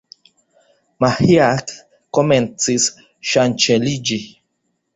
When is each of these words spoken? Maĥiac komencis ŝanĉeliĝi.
Maĥiac 1.05 1.67
komencis 2.19 2.89
ŝanĉeliĝi. 3.33 4.21